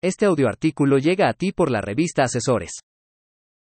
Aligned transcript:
Este 0.00 0.26
audioartículo 0.26 0.98
llega 0.98 1.28
a 1.28 1.32
ti 1.32 1.50
por 1.50 1.72
la 1.72 1.80
revista 1.80 2.22
Asesores. 2.22 2.82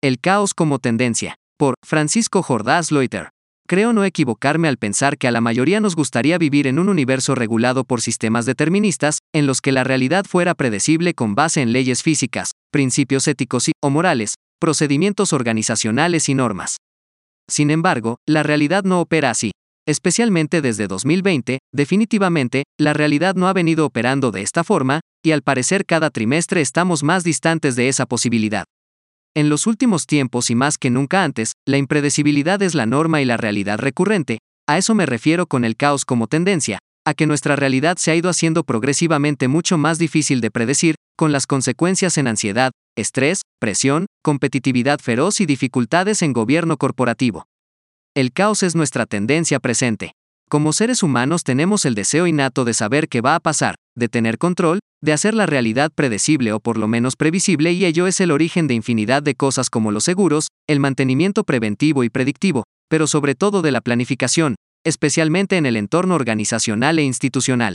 El 0.02 0.20
caos 0.20 0.54
como 0.54 0.78
tendencia. 0.78 1.36
Por 1.58 1.74
Francisco 1.84 2.42
Jordás 2.42 2.90
Loiter. 2.90 3.28
Creo 3.68 3.92
no 3.92 4.04
equivocarme 4.04 4.68
al 4.68 4.78
pensar 4.78 5.18
que 5.18 5.28
a 5.28 5.30
la 5.30 5.42
mayoría 5.42 5.80
nos 5.80 5.94
gustaría 5.94 6.38
vivir 6.38 6.66
en 6.66 6.78
un 6.78 6.88
universo 6.88 7.34
regulado 7.34 7.84
por 7.84 8.00
sistemas 8.00 8.46
deterministas, 8.46 9.18
en 9.34 9.46
los 9.46 9.60
que 9.60 9.72
la 9.72 9.84
realidad 9.84 10.24
fuera 10.24 10.54
predecible 10.54 11.12
con 11.12 11.34
base 11.34 11.60
en 11.60 11.72
leyes 11.72 12.02
físicas, 12.02 12.52
principios 12.72 13.28
éticos 13.28 13.68
y 13.68 13.72
o 13.82 13.90
morales, 13.90 14.36
procedimientos 14.58 15.34
organizacionales 15.34 16.30
y 16.30 16.34
normas. 16.34 16.78
Sin 17.50 17.70
embargo, 17.70 18.16
la 18.26 18.42
realidad 18.42 18.84
no 18.84 19.02
opera 19.02 19.28
así. 19.28 19.52
Especialmente 19.86 20.62
desde 20.62 20.86
2020, 20.86 21.58
definitivamente, 21.72 22.62
la 22.78 22.94
realidad 22.94 23.34
no 23.34 23.48
ha 23.48 23.52
venido 23.52 23.84
operando 23.84 24.30
de 24.30 24.40
esta 24.40 24.64
forma, 24.64 25.00
y 25.22 25.32
al 25.32 25.42
parecer 25.42 25.84
cada 25.84 26.08
trimestre 26.08 26.62
estamos 26.62 27.02
más 27.02 27.22
distantes 27.22 27.76
de 27.76 27.88
esa 27.88 28.06
posibilidad. 28.06 28.64
En 29.34 29.50
los 29.50 29.66
últimos 29.66 30.06
tiempos 30.06 30.48
y 30.48 30.54
más 30.54 30.78
que 30.78 30.88
nunca 30.88 31.22
antes, 31.22 31.52
la 31.66 31.76
impredecibilidad 31.76 32.62
es 32.62 32.74
la 32.74 32.86
norma 32.86 33.20
y 33.20 33.26
la 33.26 33.36
realidad 33.36 33.78
recurrente, 33.78 34.38
a 34.66 34.78
eso 34.78 34.94
me 34.94 35.04
refiero 35.04 35.46
con 35.46 35.64
el 35.66 35.76
caos 35.76 36.06
como 36.06 36.28
tendencia, 36.28 36.78
a 37.04 37.12
que 37.12 37.26
nuestra 37.26 37.54
realidad 37.54 37.98
se 37.98 38.10
ha 38.10 38.16
ido 38.16 38.30
haciendo 38.30 38.64
progresivamente 38.64 39.48
mucho 39.48 39.76
más 39.76 39.98
difícil 39.98 40.40
de 40.40 40.50
predecir, 40.50 40.94
con 41.16 41.30
las 41.30 41.46
consecuencias 41.46 42.16
en 42.16 42.28
ansiedad, 42.28 42.72
estrés, 42.96 43.42
presión, 43.60 44.06
competitividad 44.22 44.98
feroz 45.00 45.40
y 45.40 45.46
dificultades 45.46 46.22
en 46.22 46.32
gobierno 46.32 46.78
corporativo. 46.78 47.44
El 48.16 48.30
caos 48.32 48.62
es 48.62 48.76
nuestra 48.76 49.06
tendencia 49.06 49.58
presente. 49.58 50.12
Como 50.48 50.72
seres 50.72 51.02
humanos 51.02 51.42
tenemos 51.42 51.84
el 51.84 51.96
deseo 51.96 52.28
innato 52.28 52.64
de 52.64 52.72
saber 52.72 53.08
qué 53.08 53.20
va 53.20 53.34
a 53.34 53.40
pasar, 53.40 53.74
de 53.96 54.08
tener 54.08 54.38
control, 54.38 54.78
de 55.02 55.12
hacer 55.12 55.34
la 55.34 55.46
realidad 55.46 55.90
predecible 55.92 56.52
o 56.52 56.60
por 56.60 56.78
lo 56.78 56.86
menos 56.86 57.16
previsible 57.16 57.72
y 57.72 57.84
ello 57.84 58.06
es 58.06 58.20
el 58.20 58.30
origen 58.30 58.68
de 58.68 58.74
infinidad 58.74 59.20
de 59.24 59.34
cosas 59.34 59.68
como 59.68 59.90
los 59.90 60.04
seguros, 60.04 60.46
el 60.68 60.78
mantenimiento 60.78 61.42
preventivo 61.42 62.04
y 62.04 62.08
predictivo, 62.08 62.62
pero 62.88 63.08
sobre 63.08 63.34
todo 63.34 63.62
de 63.62 63.72
la 63.72 63.80
planificación, 63.80 64.54
especialmente 64.84 65.56
en 65.56 65.66
el 65.66 65.76
entorno 65.76 66.14
organizacional 66.14 67.00
e 67.00 67.02
institucional. 67.02 67.74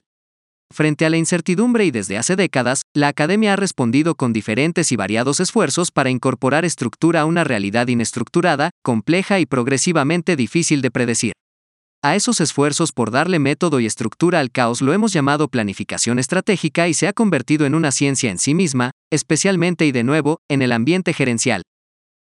Frente 0.72 1.06
a 1.06 1.10
la 1.10 1.18
incertidumbre 1.18 1.86
y 1.86 1.92
desde 1.92 2.18
hace 2.18 2.36
décadas, 2.36 2.84
la 2.94 3.08
academia 3.08 3.54
ha 3.54 3.56
respondido 3.56 4.16
con 4.16 4.34
diferentes 4.34 4.92
y 4.92 4.96
variados 4.96 5.40
esfuerzos 5.40 5.92
para 5.92 6.10
incorporar 6.10 6.64
estructura 6.64 7.22
a 7.22 7.26
una 7.26 7.44
realidad 7.44 7.88
inestructurada, 7.88 8.70
compleja 8.84 9.40
y 9.40 9.46
progresivamente 9.46 10.36
difícil 10.36 10.82
de 10.82 10.92
predecir. 10.92 11.34
A 12.02 12.16
esos 12.16 12.40
esfuerzos 12.40 12.94
por 12.94 13.12
darle 13.12 13.40
método 13.40 13.82
y 13.82 13.86
estructura 13.86 14.40
al 14.40 14.52
caos 14.52 14.82
lo 14.82 14.94
hemos 14.94 15.12
llamado 15.12 15.50
planificación 15.50 16.18
estratégica 16.18 16.88
y 16.88 16.94
se 16.94 17.08
ha 17.08 17.14
convertido 17.14 17.66
en 17.66 17.76
una 17.76 17.92
ciencia 17.92 18.32
en 18.32 18.38
sí 18.38 18.54
misma, 18.54 18.92
especialmente 19.12 19.86
y 19.86 19.92
de 19.92 20.04
nuevo, 20.04 20.40
en 20.48 20.62
el 20.62 20.72
ambiente 20.72 21.14
gerencial. 21.14 21.64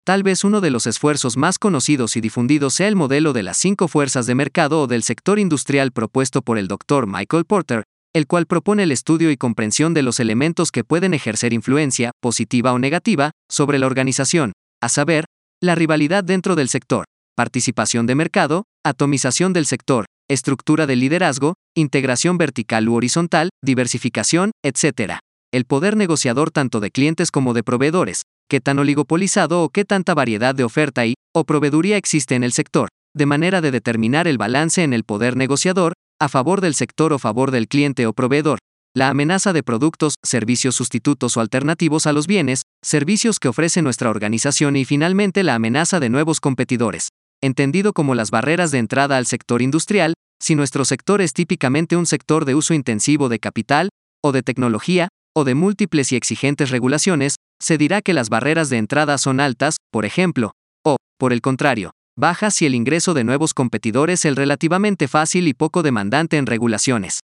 Tal 0.04 0.25
vez 0.25 0.42
uno 0.42 0.60
de 0.60 0.70
los 0.70 0.86
esfuerzos 0.88 1.36
más 1.36 1.58
conocidos 1.58 2.16
y 2.16 2.20
difundidos 2.20 2.75
sea 2.75 2.88
el 2.88 2.97
modelo 2.97 3.32
de 3.32 3.44
las 3.44 3.58
cinco 3.58 3.86
fuerzas 3.86 4.27
de 4.27 4.34
mercado 4.34 4.80
o 4.82 4.86
del 4.88 5.04
sector 5.04 5.38
industrial 5.38 5.92
propuesto 5.92 6.42
por 6.42 6.58
el 6.58 6.66
Dr. 6.66 7.06
Michael 7.06 7.44
Porter, 7.44 7.84
el 8.14 8.27
cual 8.27 8.47
propone 8.47 8.83
el 8.83 8.92
estudio 8.92 9.30
y 9.30 9.36
comprensión 9.36 9.94
de 9.94 10.03
los 10.03 10.19
elementos 10.19 10.72
que 10.72 10.84
pueden 10.84 11.14
ejercer 11.14 11.53
influencia, 11.53 12.11
positiva 12.20 12.72
o 12.72 12.78
negativa, 12.78 13.30
sobre 13.48 13.78
la 13.78 13.86
organización, 13.86 14.53
a 14.83 14.89
saber, 14.89 15.27
la 15.62 15.75
rivalidad 15.75 16.25
dentro 16.25 16.56
del 16.56 16.69
sector, 16.69 17.05
participación 17.36 18.06
de 18.06 18.14
mercado, 18.14 18.64
atomización 18.84 19.53
del 19.53 19.66
sector, 19.66 20.06
estructura 20.28 20.86
de 20.86 20.97
liderazgo, 20.97 21.55
integración 21.77 22.38
vertical 22.38 22.88
u 22.88 22.94
horizontal, 22.94 23.50
diversificación, 23.64 24.53
etc. 24.64 25.19
El 25.53 25.64
poder 25.64 25.97
negociador 25.97 26.50
tanto 26.50 26.81
de 26.81 26.91
clientes 26.91 27.31
como 27.31 27.55
de 27.55 27.62
proveedores, 27.62 28.22
qué 28.48 28.61
tan 28.61 28.78
oligopolizado 28.78 29.62
o 29.62 29.69
qué 29.69 29.84
tanta 29.84 30.14
variedad 30.14 30.55
de 30.55 30.64
oferta 30.64 31.06
y, 31.06 31.14
o 31.34 31.44
proveeduría 31.44 31.97
existe 31.97 32.34
en 32.34 32.42
el 32.42 32.53
sector, 32.53 32.88
de 33.14 33.27
manera 33.27 33.61
de 33.61 33.70
determinar 33.70 34.26
el 34.26 34.38
balance 34.38 34.82
en 34.82 34.93
el 34.93 35.04
poder 35.04 35.37
negociador, 35.37 35.93
a 36.20 36.28
favor 36.28 36.60
del 36.60 36.75
sector 36.75 37.12
o 37.14 37.19
favor 37.19 37.50
del 37.50 37.66
cliente 37.66 38.06
o 38.06 38.12
proveedor, 38.12 38.58
la 38.94 39.08
amenaza 39.08 39.53
de 39.53 39.62
productos, 39.62 40.14
servicios 40.25 40.75
sustitutos 40.75 41.36
o 41.36 41.41
alternativos 41.41 42.06
a 42.06 42.12
los 42.12 42.26
bienes, 42.26 42.62
servicios 42.84 43.38
que 43.38 43.48
ofrece 43.48 43.81
nuestra 43.82 44.10
organización 44.10 44.76
y 44.76 44.84
finalmente 44.84 45.42
la 45.42 45.54
amenaza 45.54 45.98
de 45.98 46.10
nuevos 46.10 46.41
competidores, 46.41 47.08
entendido 47.41 47.92
como 47.94 48.14
las 48.14 48.31
barreras 48.31 48.70
de 48.70 48.78
entrada 48.78 49.16
al 49.16 49.26
sector 49.26 49.62
industrial, 49.62 50.14
si 50.42 50.54
nuestro 50.54 50.84
sector 50.84 51.22
es 51.22 51.32
típicamente 51.32 51.97
un 51.97 52.06
sector 52.06 52.44
de 52.44 52.54
uso 52.54 52.75
intensivo 52.75 53.28
de 53.28 53.38
capital, 53.38 53.88
o 54.22 54.32
de 54.32 54.42
tecnología, 54.42 55.08
o 55.34 55.44
de 55.44 55.54
múltiples 55.54 56.12
y 56.12 56.16
exigentes 56.16 56.70
regulaciones, 56.70 57.37
se 57.62 57.78
dirá 57.78 58.02
que 58.02 58.12
las 58.12 58.28
barreras 58.28 58.69
de 58.69 58.78
entrada 58.78 59.16
son 59.16 59.41
altas, 59.41 59.76
por 59.91 60.04
ejemplo, 60.04 60.52
o, 60.84 60.97
por 61.19 61.32
el 61.32 61.41
contrario, 61.41 61.92
baja 62.20 62.50
si 62.50 62.66
el 62.66 62.75
ingreso 62.75 63.14
de 63.14 63.25
nuevos 63.25 63.54
competidores 63.54 64.25
es 64.25 64.36
relativamente 64.36 65.08
fácil 65.08 65.48
y 65.48 65.54
poco 65.54 65.82
demandante 65.82 66.36
en 66.36 66.47
regulaciones. 66.47 67.20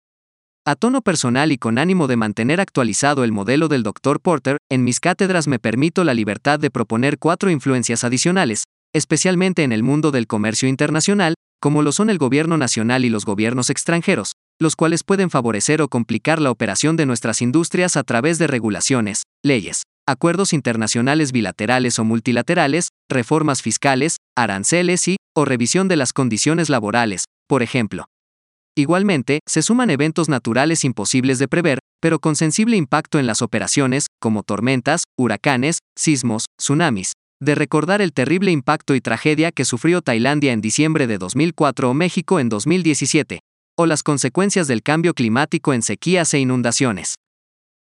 A 0.65 0.75
tono 0.75 1.01
personal 1.01 1.51
y 1.51 1.59
con 1.59 1.77
ánimo 1.77 2.07
de 2.07 2.15
mantener 2.15 2.59
actualizado 2.59 3.23
el 3.23 3.31
modelo 3.31 3.67
del 3.67 3.83
Dr. 3.83 4.19
Porter, 4.19 4.57
en 4.71 4.83
mis 4.83 4.99
cátedras 4.99 5.47
me 5.47 5.59
permito 5.59 6.03
la 6.03 6.15
libertad 6.15 6.59
de 6.59 6.71
proponer 6.71 7.19
cuatro 7.19 7.51
influencias 7.51 8.03
adicionales, 8.03 8.63
especialmente 8.91 9.61
en 9.61 9.71
el 9.71 9.83
mundo 9.83 10.09
del 10.09 10.25
comercio 10.25 10.67
internacional, 10.67 11.35
como 11.61 11.83
lo 11.83 11.91
son 11.91 12.09
el 12.09 12.17
gobierno 12.17 12.57
nacional 12.57 13.05
y 13.05 13.09
los 13.09 13.25
gobiernos 13.25 13.69
extranjeros, 13.69 14.33
los 14.59 14.75
cuales 14.75 15.03
pueden 15.03 15.29
favorecer 15.29 15.81
o 15.81 15.87
complicar 15.87 16.41
la 16.41 16.49
operación 16.49 16.95
de 16.95 17.05
nuestras 17.05 17.41
industrias 17.41 17.97
a 17.97 18.03
través 18.03 18.39
de 18.39 18.47
regulaciones, 18.47 19.23
leyes, 19.43 19.83
acuerdos 20.07 20.53
internacionales 20.53 21.31
bilaterales 21.31 21.99
o 21.99 22.03
multilaterales, 22.03 22.89
reformas 23.09 23.61
fiscales, 23.61 24.17
aranceles 24.35 25.07
y, 25.07 25.17
o 25.35 25.45
revisión 25.45 25.87
de 25.87 25.95
las 25.95 26.13
condiciones 26.13 26.69
laborales, 26.69 27.25
por 27.47 27.63
ejemplo. 27.63 28.05
Igualmente, 28.77 29.39
se 29.47 29.61
suman 29.61 29.89
eventos 29.89 30.27
naturales 30.27 30.83
imposibles 30.83 31.39
de 31.39 31.47
prever, 31.47 31.79
pero 32.01 32.19
con 32.19 32.35
sensible 32.35 32.75
impacto 32.75 33.19
en 33.19 33.25
las 33.25 33.41
operaciones, 33.41 34.07
como 34.19 34.43
tormentas, 34.43 35.03
huracanes, 35.17 35.79
sismos, 35.97 36.45
tsunamis, 36.59 37.13
de 37.41 37.55
recordar 37.55 38.01
el 38.01 38.13
terrible 38.13 38.51
impacto 38.51 38.95
y 38.95 39.01
tragedia 39.01 39.51
que 39.51 39.65
sufrió 39.65 40.01
Tailandia 40.01 40.51
en 40.51 40.61
diciembre 40.61 41.07
de 41.07 41.17
2004 41.17 41.89
o 41.89 41.93
México 41.93 42.39
en 42.39 42.49
2017, 42.49 43.39
o 43.77 43.85
las 43.85 44.03
consecuencias 44.03 44.67
del 44.67 44.83
cambio 44.83 45.13
climático 45.13 45.73
en 45.73 45.81
sequías 45.81 46.33
e 46.33 46.39
inundaciones. 46.39 47.15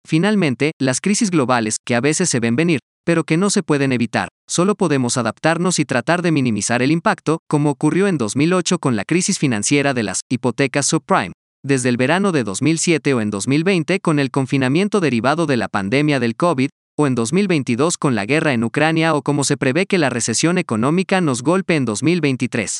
Finalmente, 0.05 0.71
las 0.79 1.01
crisis 1.01 1.31
globales, 1.31 1.77
que 1.83 1.95
a 1.95 2.01
veces 2.01 2.29
se 2.29 2.39
ven 2.39 2.55
venir, 2.55 2.79
pero 3.05 3.23
que 3.23 3.37
no 3.37 3.49
se 3.49 3.63
pueden 3.63 3.91
evitar, 3.91 4.29
solo 4.47 4.75
podemos 4.75 5.17
adaptarnos 5.17 5.79
y 5.79 5.85
tratar 5.85 6.21
de 6.21 6.31
minimizar 6.31 6.81
el 6.81 6.91
impacto, 6.91 7.39
como 7.47 7.71
ocurrió 7.71 8.07
en 8.07 8.17
2008 8.17 8.79
con 8.79 8.95
la 8.95 9.05
crisis 9.05 9.39
financiera 9.39 9.93
de 9.93 10.03
las 10.03 10.21
hipotecas 10.29 10.85
subprime, 10.85 11.33
desde 11.63 11.89
el 11.89 11.97
verano 11.97 12.31
de 12.31 12.43
2007 12.43 13.13
o 13.13 13.21
en 13.21 13.31
2020 13.31 13.99
con 13.99 14.19
el 14.19 14.31
confinamiento 14.31 14.99
derivado 14.99 15.45
de 15.45 15.57
la 15.57 15.67
pandemia 15.67 16.19
del 16.19 16.35
COVID, 16.35 16.69
o 16.97 17.07
en 17.07 17.15
2022 17.15 17.97
con 17.97 18.15
la 18.15 18.25
guerra 18.25 18.53
en 18.53 18.63
Ucrania 18.63 19.15
o 19.15 19.21
como 19.21 19.43
se 19.43 19.57
prevé 19.57 19.85
que 19.85 19.97
la 19.97 20.09
recesión 20.09 20.57
económica 20.57 21.19
nos 21.19 21.41
golpe 21.41 21.75
en 21.75 21.85
2023. 21.85 22.79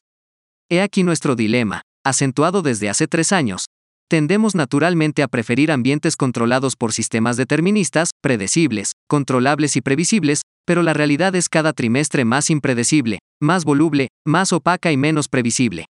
He 0.69 0.81
aquí 0.81 1.03
nuestro 1.03 1.35
dilema, 1.35 1.81
acentuado 2.03 2.61
desde 2.61 2.89
hace 2.89 3.07
tres 3.07 3.31
años, 3.31 3.65
Tendemos 4.07 4.53
naturalmente 4.53 5.23
a 5.23 5.27
preferir 5.27 5.71
ambientes 5.71 6.15
controlados 6.15 6.75
por 6.75 6.93
sistemas 6.93 7.37
deterministas, 7.37 8.11
predecibles, 8.21 8.91
controlables 9.07 9.75
y 9.75 9.81
previsibles, 9.81 10.41
pero 10.65 10.83
la 10.83 10.93
realidad 10.93 11.35
es 11.35 11.49
cada 11.49 11.73
trimestre 11.73 12.23
más 12.23 12.51
impredecible, 12.51 13.19
más 13.41 13.65
voluble, 13.65 14.09
más 14.25 14.53
opaca 14.53 14.91
y 14.91 14.97
menos 14.97 15.27
previsible. 15.27 15.87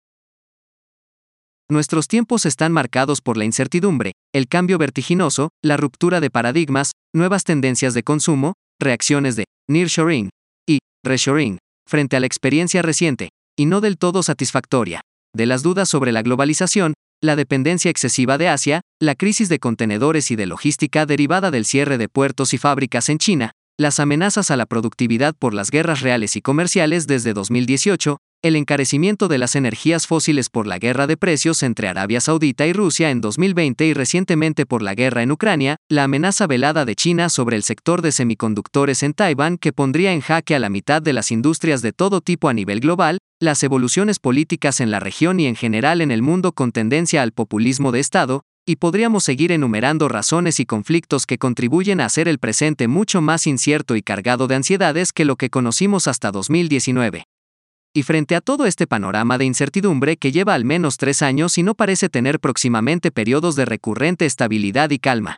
Nuestros 1.69 2.09
tiempos 2.09 2.45
están 2.45 2.73
marcados 2.73 3.22
por 3.22 3.38
la 3.38 3.45
incertidumbre, 3.45 4.11
el 4.33 4.49
cambio 4.49 4.78
vertiginoso, 4.78 5.51
la 5.63 5.78
ruptura 5.78 6.19
de 6.19 6.29
paradigmas, 6.29 6.91
nuevas 7.16 7.45
tendencias 7.45 7.93
de 7.93 8.03
consumo, 8.03 8.55
reacciones 8.78 9.37
de 9.37 9.46
nearshoring 9.69 10.31
y 10.67 10.79
reshoring 11.05 11.59
frente 11.87 12.17
a 12.17 12.19
la 12.19 12.25
experiencia 12.25 12.81
reciente, 12.81 13.29
y 13.57 13.67
no 13.67 13.79
del 13.79 13.97
todo 13.97 14.22
satisfactoria, 14.22 14.99
de 15.34 15.46
las 15.46 15.64
dudas 15.64 15.87
sobre 15.87 16.11
la 16.11 16.23
globalización, 16.23 16.93
la 17.22 17.35
dependencia 17.35 17.91
excesiva 17.91 18.40
de 18.40 18.50
Asia, 18.50 18.82
la 19.00 19.14
crisis 19.14 19.47
de 19.47 19.59
contenedores 19.59 20.32
y 20.32 20.35
de 20.35 20.47
logística 20.47 21.06
derivada 21.06 21.52
del 21.52 21.66
cierre 21.66 22.00
de 22.00 22.09
puertos 22.09 22.53
y 22.56 22.58
fábricas 22.58 23.09
en 23.09 23.20
China, 23.20 23.52
las 23.78 24.00
amenazas 24.00 24.50
a 24.50 24.58
la 24.58 24.66
productividad 24.66 25.35
por 25.38 25.53
las 25.53 25.70
guerras 25.70 26.02
reales 26.02 26.35
y 26.35 26.41
comerciales 26.41 27.06
desde 27.06 27.34
2018, 27.34 28.18
el 28.43 28.55
encarecimiento 28.55 29.28
de 29.28 29.38
las 29.38 29.55
energías 29.55 30.08
fósiles 30.08 30.49
por 30.49 30.66
la 30.66 30.79
guerra 30.79 31.05
de 31.05 31.16
precios 31.16 31.61
entre 31.61 31.88
Arabia 31.88 32.20
Saudita 32.20 32.66
y 32.66 32.73
Rusia 32.73 33.11
en 33.11 33.22
2020 33.22 33.85
y 33.85 33.93
recientemente 33.93 34.66
por 34.66 34.82
la 34.82 34.96
guerra 34.96 35.22
en 35.22 35.32
Ucrania, 35.32 35.76
la 35.90 36.05
amenaza 36.05 36.47
velada 36.47 36.84
de 36.84 36.96
China 36.96 37.29
sobre 37.29 37.55
el 37.55 37.61
sector 37.61 38.02
de 38.02 38.11
semiconductores 38.11 39.03
en 39.03 39.14
Taiwán 39.14 39.58
que 39.58 39.73
pondría 39.73 40.11
en 40.11 40.22
jaque 40.22 40.55
a 40.55 40.59
la 40.59 40.70
mitad 40.70 41.03
de 41.03 41.14
las 41.14 41.32
industrias 41.32 41.84
de 41.84 41.93
todo 41.93 42.22
tipo 42.22 42.49
a 42.49 42.53
nivel 42.53 42.79
global, 42.79 43.20
las 43.40 43.61
evoluciones 43.61 44.17
políticas 44.17 44.82
en 44.82 44.90
la 44.90 44.99
región 44.99 45.40
y 45.40 45.46
en 45.46 45.55
general 45.55 46.02
en 46.02 46.09
el 46.09 46.23
mundo 46.23 46.52
con 46.52 46.72
tendencia 46.72 47.22
al 47.22 47.34
populismo 47.34 47.91
de 47.91 47.99
Estado, 47.99 48.41
y 48.66 48.78
podríamos 48.78 49.23
seguir 49.23 49.52
enumerando 49.52 50.08
razones 50.08 50.59
y 50.59 50.66
conflictos 50.66 51.28
que 51.28 51.38
contribuyen 51.38 52.02
a 52.02 52.05
hacer 52.05 52.28
el 52.28 52.40
presente 52.40 52.88
mucho 52.88 53.22
más 53.22 53.46
incierto 53.46 53.96
y 53.96 54.02
cargado 54.02 54.47
de 54.47 54.55
ansiedades 54.55 55.14
que 55.14 55.26
lo 55.26 55.35
que 55.35 55.49
conocimos 55.49 56.08
hasta 56.08 56.32
2019. 56.32 57.26
Y 57.93 58.03
frente 58.03 58.35
a 58.35 58.41
todo 58.41 58.66
este 58.66 58.88
panorama 58.88 59.38
de 59.38 59.43
incertidumbre 59.43 60.16
que 60.16 60.32
lleva 60.32 60.53
al 60.53 60.64
menos 60.64 60.96
tres 60.96 61.22
años 61.22 61.58
y 61.58 61.64
no 61.64 61.76
parece 61.76 62.08
tener 62.08 62.40
próximamente 62.40 63.11
periodos 63.11 63.58
de 63.58 63.66
recurrente 63.66 64.26
estabilidad 64.26 64.91
y 64.91 64.99
calma. 64.99 65.38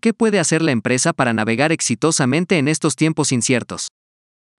¿Qué 0.00 0.14
puede 0.14 0.38
hacer 0.38 0.62
la 0.62 0.70
empresa 0.70 1.12
para 1.12 1.32
navegar 1.32 1.72
exitosamente 1.72 2.58
en 2.58 2.68
estos 2.68 2.94
tiempos 2.94 3.32
inciertos? 3.32 3.88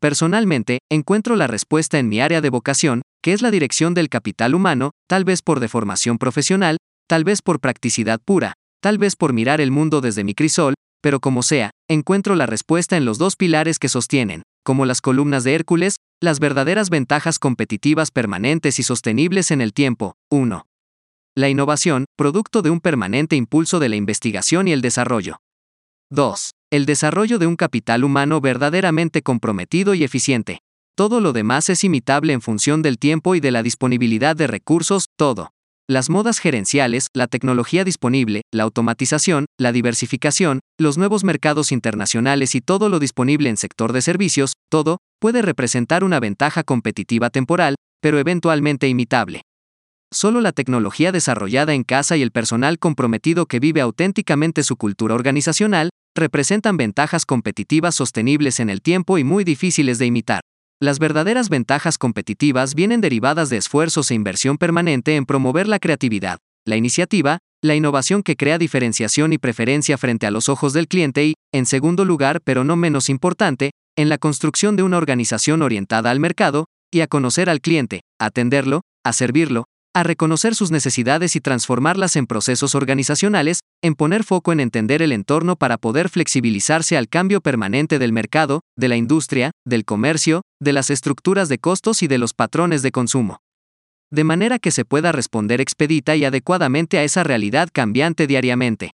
Personalmente, 0.01 0.79
encuentro 0.91 1.37
la 1.37 1.47
respuesta 1.47 1.97
en 1.97 2.09
mi 2.09 2.19
área 2.19 2.41
de 2.41 2.49
vocación, 2.49 3.03
que 3.21 3.31
es 3.31 3.41
la 3.41 3.51
dirección 3.51 3.93
del 3.93 4.09
capital 4.09 4.53
humano, 4.53 4.91
tal 5.07 5.23
vez 5.23 5.41
por 5.41 5.61
deformación 5.61 6.17
profesional, 6.17 6.75
tal 7.07 7.23
vez 7.23 7.41
por 7.41 7.61
practicidad 7.61 8.19
pura, 8.23 8.53
tal 8.81 8.97
vez 8.97 9.15
por 9.15 9.31
mirar 9.31 9.61
el 9.61 9.71
mundo 9.71 10.01
desde 10.01 10.25
mi 10.25 10.33
crisol, 10.33 10.73
pero 11.01 11.21
como 11.21 11.41
sea, 11.41 11.71
encuentro 11.89 12.35
la 12.35 12.47
respuesta 12.47 12.97
en 12.97 13.05
los 13.05 13.17
dos 13.17 13.37
pilares 13.37 13.79
que 13.79 13.87
sostienen, 13.87 14.43
como 14.65 14.85
las 14.85 14.99
columnas 14.99 15.43
de 15.43 15.55
Hércules, 15.55 15.97
las 16.23 16.39
verdaderas 16.39 16.89
ventajas 16.89 17.37
competitivas 17.37 18.09
permanentes 18.09 18.79
y 18.79 18.83
sostenibles 18.83 19.51
en 19.51 19.59
el 19.59 19.73
tiempo. 19.73 20.15
1. 20.31 20.65
La 21.35 21.49
innovación, 21.49 22.05
producto 22.15 22.61
de 22.61 22.69
un 22.69 22.79
permanente 22.79 23.35
impulso 23.35 23.77
de 23.79 23.89
la 23.89 23.97
investigación 23.97 24.69
y 24.69 24.71
el 24.71 24.81
desarrollo. 24.81 25.41
2. 26.11 26.51
El 26.71 26.85
desarrollo 26.85 27.39
de 27.39 27.47
un 27.47 27.57
capital 27.57 28.05
humano 28.05 28.39
verdaderamente 28.39 29.21
comprometido 29.21 29.95
y 29.95 30.05
eficiente. 30.05 30.61
Todo 30.95 31.19
lo 31.19 31.33
demás 31.33 31.69
es 31.69 31.83
imitable 31.83 32.31
en 32.31 32.41
función 32.41 32.81
del 32.81 32.99
tiempo 32.99 33.35
y 33.35 33.41
de 33.41 33.51
la 33.51 33.61
disponibilidad 33.61 34.33
de 34.33 34.47
recursos, 34.47 35.07
todo. 35.17 35.51
Las 35.89 36.09
modas 36.09 36.39
gerenciales, 36.39 37.07
la 37.13 37.27
tecnología 37.27 37.83
disponible, 37.83 38.43
la 38.53 38.63
automatización, 38.63 39.47
la 39.59 39.73
diversificación, 39.73 40.61
los 40.79 40.97
nuevos 40.97 41.25
mercados 41.25 41.73
internacionales 41.73 42.55
y 42.55 42.61
todo 42.61 42.87
lo 42.87 42.99
disponible 42.99 43.49
en 43.49 43.57
sector 43.57 43.91
de 43.91 44.01
servicios, 44.01 44.53
todo, 44.71 44.99
puede 45.19 45.41
representar 45.41 46.05
una 46.05 46.21
ventaja 46.21 46.63
competitiva 46.63 47.29
temporal, 47.29 47.75
pero 48.01 48.17
eventualmente 48.17 48.87
imitable. 48.87 49.41
Solo 50.13 50.39
la 50.39 50.53
tecnología 50.53 51.11
desarrollada 51.11 51.73
en 51.73 51.83
casa 51.83 52.15
y 52.15 52.21
el 52.21 52.31
personal 52.31 52.79
comprometido 52.79 53.45
que 53.45 53.59
vive 53.59 53.81
auténticamente 53.81 54.63
su 54.63 54.77
cultura 54.77 55.15
organizacional, 55.15 55.89
representan 56.15 56.77
ventajas 56.77 57.25
competitivas 57.25 57.95
sostenibles 57.95 58.61
en 58.61 58.69
el 58.69 58.81
tiempo 58.81 59.17
y 59.17 59.25
muy 59.25 59.43
difíciles 59.43 59.99
de 59.99 60.05
imitar. 60.05 60.43
Las 60.83 60.99
verdaderas 60.99 61.47
ventajas 61.47 61.97
competitivas 61.97 62.75
vienen 62.75 62.99
derivadas 62.99 63.49
de 63.49 63.55
esfuerzos 63.55 64.11
e 64.11 64.15
inversión 64.15 64.57
permanente 64.57 65.15
en 65.15 65.25
promover 65.25 65.65
la 65.65 65.79
creatividad, 65.79 66.39
la 66.65 66.75
iniciativa, 66.75 67.39
la 67.63 67.73
innovación 67.73 68.21
que 68.21 68.35
crea 68.35 68.57
diferenciación 68.57 69.31
y 69.31 69.37
preferencia 69.37 69.97
frente 69.97 70.27
a 70.27 70.31
los 70.31 70.49
ojos 70.49 70.73
del 70.73 70.89
cliente 70.89 71.25
y, 71.25 71.35
en 71.53 71.65
segundo 71.65 72.03
lugar, 72.03 72.41
pero 72.43 72.65
no 72.65 72.75
menos 72.75 73.07
importante, 73.07 73.71
en 73.95 74.09
la 74.09 74.17
construcción 74.17 74.75
de 74.75 74.83
una 74.83 74.97
organización 74.97 75.61
orientada 75.61 76.11
al 76.11 76.19
mercado, 76.19 76.65
y 76.91 76.99
a 76.99 77.07
conocer 77.07 77.49
al 77.49 77.61
cliente, 77.61 78.01
atenderlo, 78.19 78.81
a 79.05 79.13
servirlo, 79.13 79.63
a 79.95 80.01
reconocer 80.01 80.55
sus 80.55 80.71
necesidades 80.71 81.35
y 81.35 81.39
transformarlas 81.39 82.15
en 82.15 82.25
procesos 82.25 82.73
organizacionales, 82.73 83.59
en 83.83 83.93
poner 83.93 84.23
foco 84.23 84.51
en 84.51 84.59
entender 84.59 85.03
el 85.03 85.11
entorno 85.11 85.55
para 85.55 85.77
poder 85.77 86.09
flexibilizarse 86.09 86.97
al 86.97 87.07
cambio 87.07 87.41
permanente 87.41 87.99
del 87.99 88.11
mercado, 88.11 88.61
de 88.75 88.87
la 88.87 88.95
industria, 88.95 89.51
del 89.65 89.85
comercio, 89.85 90.41
de 90.59 90.73
las 90.73 90.89
estructuras 90.89 91.47
de 91.47 91.59
costos 91.59 92.01
y 92.01 92.07
de 92.07 92.17
los 92.17 92.33
patrones 92.33 92.81
de 92.81 92.91
consumo. 92.91 93.39
De 94.11 94.23
manera 94.23 94.57
que 94.57 94.71
se 94.71 94.85
pueda 94.85 95.11
responder 95.11 95.61
expedita 95.61 96.15
y 96.15 96.25
adecuadamente 96.25 96.97
a 96.97 97.03
esa 97.03 97.23
realidad 97.23 97.69
cambiante 97.71 98.25
diariamente. 98.25 98.91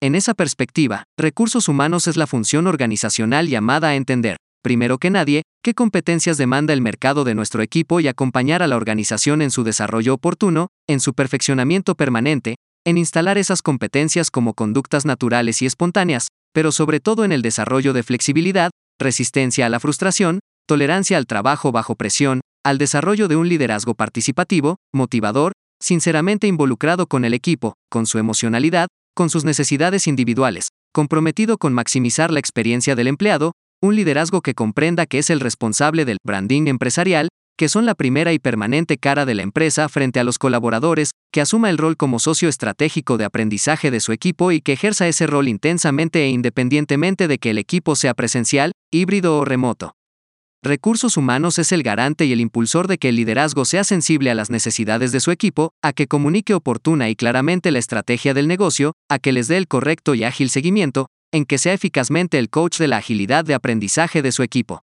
En 0.00 0.14
esa 0.14 0.34
perspectiva, 0.34 1.04
recursos 1.18 1.68
humanos 1.68 2.08
es 2.08 2.16
la 2.16 2.26
función 2.26 2.66
organizacional 2.66 3.48
llamada 3.48 3.88
a 3.88 3.96
entender, 3.96 4.36
primero 4.62 4.98
que 4.98 5.10
nadie, 5.10 5.42
qué 5.62 5.74
competencias 5.74 6.38
demanda 6.38 6.72
el 6.72 6.80
mercado 6.80 7.24
de 7.24 7.34
nuestro 7.34 7.62
equipo 7.62 8.00
y 8.00 8.08
acompañar 8.08 8.62
a 8.62 8.66
la 8.66 8.76
organización 8.76 9.42
en 9.42 9.50
su 9.50 9.64
desarrollo 9.64 10.14
oportuno, 10.14 10.68
en 10.88 11.00
su 11.00 11.12
perfeccionamiento 11.12 11.94
permanente, 11.94 12.56
en 12.84 12.98
instalar 12.98 13.38
esas 13.38 13.62
competencias 13.62 14.30
como 14.30 14.54
conductas 14.54 15.04
naturales 15.04 15.62
y 15.62 15.66
espontáneas, 15.66 16.28
pero 16.54 16.72
sobre 16.72 17.00
todo 17.00 17.24
en 17.24 17.32
el 17.32 17.42
desarrollo 17.42 17.92
de 17.92 18.02
flexibilidad, 18.02 18.70
resistencia 18.98 19.66
a 19.66 19.68
la 19.68 19.80
frustración, 19.80 20.40
tolerancia 20.66 21.16
al 21.16 21.26
trabajo 21.26 21.72
bajo 21.72 21.96
presión, 21.96 22.40
al 22.64 22.78
desarrollo 22.78 23.28
de 23.28 23.36
un 23.36 23.48
liderazgo 23.48 23.94
participativo, 23.94 24.76
motivador, 24.92 25.52
sinceramente 25.80 26.46
involucrado 26.46 27.06
con 27.06 27.24
el 27.24 27.34
equipo, 27.34 27.74
con 27.90 28.06
su 28.06 28.18
emocionalidad, 28.18 28.88
con 29.14 29.28
sus 29.30 29.44
necesidades 29.44 30.06
individuales, 30.06 30.68
comprometido 30.92 31.58
con 31.58 31.72
maximizar 31.72 32.30
la 32.30 32.38
experiencia 32.38 32.94
del 32.94 33.08
empleado, 33.08 33.52
un 33.82 33.96
liderazgo 33.96 34.42
que 34.42 34.54
comprenda 34.54 35.06
que 35.06 35.18
es 35.18 35.28
el 35.28 35.40
responsable 35.40 36.04
del 36.04 36.18
branding 36.24 36.68
empresarial, 36.68 37.28
que 37.58 37.68
son 37.68 37.84
la 37.84 37.96
primera 37.96 38.32
y 38.32 38.38
permanente 38.38 38.96
cara 38.96 39.26
de 39.26 39.34
la 39.34 39.42
empresa 39.42 39.88
frente 39.88 40.20
a 40.20 40.24
los 40.24 40.38
colaboradores, 40.38 41.10
que 41.32 41.40
asuma 41.40 41.68
el 41.68 41.78
rol 41.78 41.96
como 41.96 42.20
socio 42.20 42.48
estratégico 42.48 43.18
de 43.18 43.24
aprendizaje 43.24 43.90
de 43.90 43.98
su 43.98 44.12
equipo 44.12 44.52
y 44.52 44.60
que 44.60 44.74
ejerza 44.74 45.08
ese 45.08 45.26
rol 45.26 45.48
intensamente 45.48 46.22
e 46.22 46.28
independientemente 46.30 47.26
de 47.26 47.38
que 47.38 47.50
el 47.50 47.58
equipo 47.58 47.96
sea 47.96 48.14
presencial, 48.14 48.70
híbrido 48.92 49.36
o 49.38 49.44
remoto. 49.44 49.96
Recursos 50.64 51.16
Humanos 51.16 51.58
es 51.58 51.72
el 51.72 51.82
garante 51.82 52.24
y 52.24 52.32
el 52.32 52.40
impulsor 52.40 52.86
de 52.86 52.98
que 52.98 53.08
el 53.08 53.16
liderazgo 53.16 53.64
sea 53.64 53.82
sensible 53.82 54.30
a 54.30 54.36
las 54.36 54.48
necesidades 54.48 55.10
de 55.10 55.18
su 55.18 55.32
equipo, 55.32 55.72
a 55.82 55.92
que 55.92 56.06
comunique 56.06 56.54
oportuna 56.54 57.10
y 57.10 57.16
claramente 57.16 57.72
la 57.72 57.80
estrategia 57.80 58.32
del 58.32 58.46
negocio, 58.46 58.92
a 59.08 59.18
que 59.18 59.32
les 59.32 59.48
dé 59.48 59.56
el 59.56 59.66
correcto 59.66 60.14
y 60.14 60.22
ágil 60.22 60.50
seguimiento, 60.50 61.08
en 61.32 61.44
que 61.44 61.58
sea 61.58 61.72
eficazmente 61.72 62.38
el 62.38 62.50
coach 62.50 62.78
de 62.78 62.88
la 62.88 62.98
agilidad 62.98 63.44
de 63.44 63.54
aprendizaje 63.54 64.22
de 64.22 64.32
su 64.32 64.42
equipo. 64.42 64.82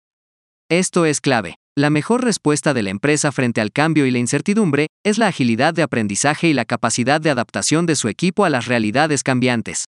Esto 0.70 1.06
es 1.06 1.22
clave. 1.22 1.56
La 1.78 1.90
mejor 1.90 2.24
respuesta 2.24 2.74
de 2.74 2.84
la 2.84 2.90
empresa 2.90 3.32
frente 3.32 3.62
al 3.62 3.72
cambio 3.72 4.06
y 4.06 4.12
la 4.12 4.18
incertidumbre 4.18 4.88
es 5.06 5.18
la 5.18 5.28
agilidad 5.28 5.74
de 5.74 5.84
aprendizaje 5.84 6.48
y 6.50 6.54
la 6.54 6.66
capacidad 6.66 7.22
de 7.22 7.30
adaptación 7.30 7.86
de 7.86 7.96
su 7.96 8.10
equipo 8.10 8.44
a 8.44 8.50
las 8.50 8.66
realidades 8.66 9.24
cambiantes. 9.24 9.86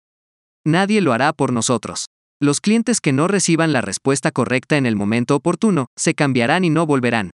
Nadie 0.67 1.01
lo 1.01 1.13
hará 1.13 1.33
por 1.33 1.53
nosotros. 1.53 2.07
Los 2.41 2.61
clientes 2.61 3.01
que 3.01 3.13
no 3.13 3.27
reciban 3.27 3.73
la 3.73 3.81
respuesta 3.81 4.31
correcta 4.31 4.77
en 4.77 4.87
el 4.87 4.97
momento 4.97 5.35
oportuno, 5.35 5.87
se 5.97 6.15
cambiarán 6.15 6.65
y 6.65 6.71
no 6.71 6.85
volverán. 6.87 7.31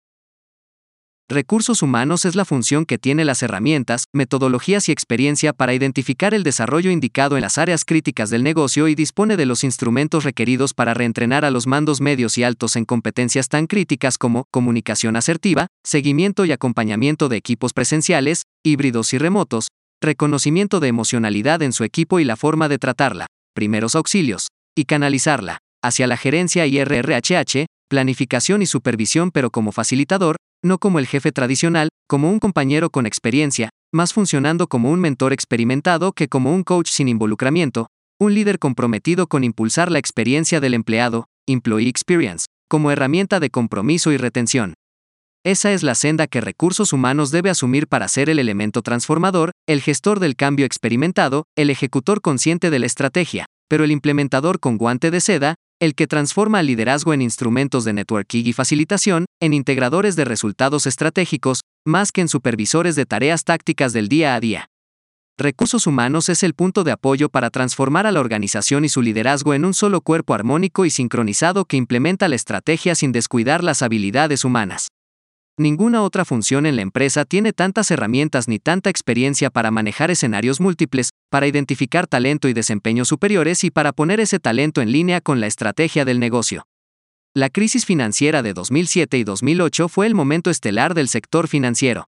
Recursos 1.32 1.84
humanos 1.84 2.26
es 2.26 2.36
la 2.36 2.44
función 2.44 2.88
que 2.88 2.98
tiene 2.98 3.24
las 3.24 3.44
herramientas, 3.44 4.06
metodologías 4.12 4.90
y 4.90 4.92
experiencia 4.92 5.54
para 5.54 5.76
identificar 5.76 6.34
el 6.34 6.42
desarrollo 6.42 6.90
indicado 6.90 7.38
en 7.38 7.44
las 7.44 7.60
áreas 7.60 7.86
críticas 7.86 8.32
del 8.32 8.42
negocio 8.42 8.88
y 8.88 8.96
dispone 8.96 9.38
de 9.38 9.46
los 9.46 9.64
instrumentos 9.64 10.24
requeridos 10.24 10.74
para 10.74 10.96
reentrenar 10.96 11.46
a 11.46 11.52
los 11.52 11.68
mandos 11.68 12.02
medios 12.02 12.40
y 12.40 12.44
altos 12.44 12.76
en 12.76 12.86
competencias 12.86 13.48
tan 13.48 13.68
críticas 13.68 14.18
como 14.18 14.46
comunicación 14.50 15.16
asertiva, 15.16 15.68
seguimiento 15.86 16.46
y 16.46 16.52
acompañamiento 16.52 17.30
de 17.30 17.38
equipos 17.38 17.74
presenciales, 17.74 18.42
híbridos 18.66 19.14
y 19.14 19.20
remotos, 19.20 19.68
reconocimiento 20.02 20.80
de 20.80 20.88
emocionalidad 20.88 21.62
en 21.62 21.74
su 21.74 21.84
equipo 21.84 22.20
y 22.20 22.24
la 22.24 22.38
forma 22.38 22.70
de 22.70 22.80
tratarla, 22.80 23.28
primeros 23.54 23.94
auxilios, 23.94 24.48
y 24.76 24.86
canalizarla 24.86 25.60
hacia 25.84 26.08
la 26.08 26.18
gerencia 26.18 26.66
y 26.66 26.84
RRHH, 26.84 27.68
planificación 27.88 28.64
y 28.64 28.66
supervisión 28.66 29.30
pero 29.30 29.52
como 29.52 29.72
facilitador, 29.72 30.38
no 30.64 30.78
como 30.78 31.00
el 31.00 31.08
jefe 31.08 31.32
tradicional, 31.32 31.90
como 32.08 32.30
un 32.30 32.40
compañero 32.40 32.90
con 32.90 33.06
experiencia, 33.06 33.70
más 33.94 34.14
funcionando 34.14 34.68
como 34.68 34.92
un 34.92 35.00
mentor 35.00 35.34
experimentado 35.34 36.12
que 36.12 36.28
como 36.28 36.54
un 36.54 36.64
coach 36.64 36.90
sin 36.90 37.08
involucramiento, 37.08 37.88
un 38.20 38.34
líder 38.34 38.60
comprometido 38.60 39.28
con 39.28 39.44
impulsar 39.44 39.92
la 39.92 40.00
experiencia 40.00 40.60
del 40.60 40.74
empleado, 40.74 41.26
Employee 41.48 41.90
Experience, 41.90 42.46
como 42.68 42.92
herramienta 42.92 43.40
de 43.40 43.50
compromiso 43.50 44.12
y 44.12 44.18
retención. 44.18 44.74
Esa 45.46 45.72
es 45.72 45.84
la 45.84 45.96
senda 45.96 46.28
que 46.28 46.42
recursos 46.42 46.92
humanos 46.92 47.32
debe 47.32 47.50
asumir 47.50 47.88
para 47.88 48.10
ser 48.10 48.30
el 48.30 48.40
elemento 48.40 48.82
transformador, 48.82 49.52
el 49.68 49.82
gestor 49.82 50.20
del 50.20 50.36
cambio 50.36 50.66
experimentado, 50.66 51.46
el 51.56 51.70
ejecutor 51.70 52.20
consciente 52.20 52.70
de 52.70 52.80
la 52.80 52.86
estrategia, 52.86 53.46
pero 53.70 53.86
el 53.86 53.92
implementador 53.92 54.60
con 54.60 54.78
guante 54.78 55.12
de 55.12 55.22
seda, 55.22 55.56
el 55.80 55.96
que 55.96 56.08
transforma 56.08 56.60
al 56.60 56.68
liderazgo 56.68 57.14
en 57.14 57.22
instrumentos 57.22 57.86
de 57.86 57.94
networking 57.94 58.44
y 58.46 58.54
facilitación, 58.54 59.26
en 59.40 59.54
integradores 59.54 60.16
de 60.16 60.26
resultados 60.26 60.86
estratégicos, 60.86 61.62
más 61.86 62.12
que 62.12 62.22
en 62.22 62.28
supervisores 62.28 62.96
de 62.96 63.06
tareas 63.06 63.46
tácticas 63.46 63.94
del 63.94 64.10
día 64.10 64.36
a 64.36 64.40
día. 64.40 64.70
Recursos 65.38 65.88
humanos 65.88 66.28
es 66.28 66.44
el 66.44 66.54
punto 66.54 66.84
de 66.84 66.92
apoyo 66.92 67.30
para 67.30 67.50
transformar 67.50 68.06
a 68.06 68.12
la 68.12 68.20
organización 68.20 68.84
y 68.84 68.90
su 68.90 69.02
liderazgo 69.02 69.54
en 69.54 69.64
un 69.64 69.74
solo 69.74 70.02
cuerpo 70.02 70.34
armónico 70.34 70.84
y 70.84 70.90
sincronizado 70.90 71.64
que 71.64 71.78
implementa 71.78 72.28
la 72.28 72.36
estrategia 72.36 72.94
sin 72.94 73.14
descuidar 73.14 73.64
las 73.64 73.82
habilidades 73.82 74.44
humanas. 74.44 74.90
Ninguna 75.60 76.04
otra 76.04 76.24
función 76.24 76.66
en 76.66 76.78
la 76.78 76.84
empresa 76.84 77.26
tiene 77.26 77.52
tantas 77.52 77.92
herramientas 77.92 78.48
ni 78.48 78.60
tanta 78.60 78.90
experiencia 78.90 79.50
para 79.50 79.72
manejar 79.72 80.10
escenarios 80.10 80.62
múltiples, 80.62 81.10
para 81.30 81.48
identificar 81.48 82.08
talento 82.08 82.48
y 82.48 82.54
desempeño 82.54 83.04
superiores 83.04 83.66
y 83.66 83.70
para 83.70 83.92
poner 83.92 84.22
ese 84.22 84.40
talento 84.40 84.80
en 84.82 84.94
línea 84.94 85.20
con 85.20 85.42
la 85.42 85.48
estrategia 85.48 86.06
del 86.06 86.22
negocio. 86.22 86.66
La 87.36 87.50
crisis 87.50 87.86
financiera 87.86 88.42
de 88.42 88.54
2007 88.54 89.18
y 89.18 89.26
2008 89.26 89.90
fue 89.90 90.08
el 90.08 90.16
momento 90.16 90.50
estelar 90.50 90.94
del 90.94 91.10
sector 91.10 91.50
financiero. 91.50 92.06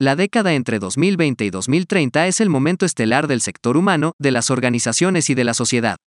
La 0.00 0.16
década 0.16 0.52
entre 0.54 0.80
2020 0.80 1.44
y 1.44 1.50
2030 1.50 2.26
es 2.26 2.40
el 2.40 2.50
momento 2.50 2.84
estelar 2.84 3.28
del 3.28 3.42
sector 3.42 3.76
humano, 3.76 4.14
de 4.18 4.32
las 4.32 4.50
organizaciones 4.50 5.30
y 5.30 5.36
de 5.36 5.44
la 5.44 5.54
sociedad. 5.54 5.98